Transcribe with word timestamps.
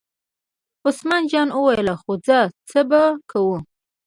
عثمان 0.87 1.23
جان 1.31 1.47
وویل: 1.53 1.87
خو 2.01 2.11
ځه 2.25 2.37
څو 2.69 2.81
به 2.89 3.01
کوو. 3.31 3.55